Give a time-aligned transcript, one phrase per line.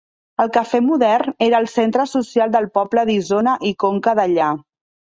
[0.45, 4.53] El Cafè Modern era el centre social del poble d'Isona i Conca Dellà.